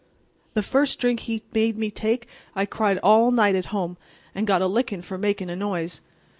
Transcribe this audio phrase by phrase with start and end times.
[0.55, 3.97] The first drink he made me take I cried all night at home,
[4.33, 6.01] and got a lickin' for makin' a noise.